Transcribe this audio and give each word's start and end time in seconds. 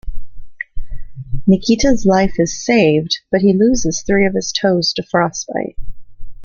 Nikita's 1.45 2.07
life 2.07 2.39
is 2.39 2.65
saved, 2.65 3.19
but 3.31 3.41
he 3.41 3.53
loses 3.53 4.01
three 4.01 4.25
of 4.25 4.33
his 4.33 4.51
toes 4.51 4.93
to 4.93 5.03
frostbite. 5.03 5.75